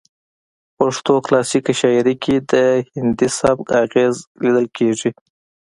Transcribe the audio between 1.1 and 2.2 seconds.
کلاسیکه شاعرۍ